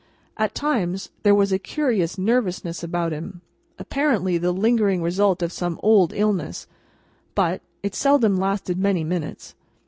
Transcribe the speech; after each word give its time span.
At 0.35 0.55
times, 0.55 1.11
there 1.21 1.35
was 1.35 1.51
a 1.51 1.59
curious 1.59 2.17
nervousness 2.17 2.81
about 2.81 3.11
him, 3.11 3.41
apparently 3.77 4.39
the 4.39 4.51
lingering 4.51 5.03
result 5.03 5.43
of 5.43 5.51
some 5.53 5.79
old 5.83 6.11
illness; 6.11 6.65
but, 7.35 7.61
it 7.83 7.93
seldom 7.93 8.35
lasted 8.35 8.79
many 8.79 9.03
minutes. 9.03 9.53